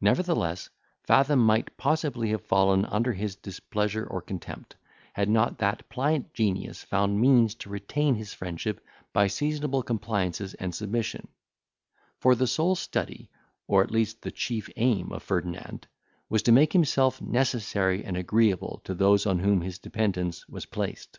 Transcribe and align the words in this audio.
Nevertheless, 0.00 0.70
Fathom 1.02 1.40
might 1.40 1.76
possibly 1.76 2.30
have 2.30 2.40
fallen 2.46 2.86
under 2.86 3.12
his 3.12 3.36
displeasure 3.36 4.06
or 4.06 4.22
contempt, 4.22 4.76
had 5.12 5.28
not 5.28 5.58
that 5.58 5.86
pliant 5.90 6.32
genius 6.32 6.82
found 6.84 7.20
means 7.20 7.54
to 7.56 7.68
retain 7.68 8.14
his 8.14 8.32
friendship 8.32 8.82
by 9.12 9.26
seasonable 9.26 9.82
compliances 9.82 10.54
and 10.54 10.74
submission; 10.74 11.28
for 12.18 12.34
the 12.34 12.46
sole 12.46 12.76
study, 12.76 13.28
or 13.66 13.82
at 13.82 13.90
least 13.90 14.22
the 14.22 14.30
chief 14.32 14.70
aim 14.76 15.12
of 15.12 15.22
Ferdinand, 15.22 15.86
was 16.30 16.42
to 16.44 16.50
make 16.50 16.72
himself 16.72 17.20
necessary 17.20 18.02
and 18.02 18.16
agreeable 18.16 18.80
to 18.84 18.94
those 18.94 19.26
on 19.26 19.40
whom 19.40 19.60
his 19.60 19.78
dependence 19.78 20.48
was 20.48 20.64
placed. 20.64 21.18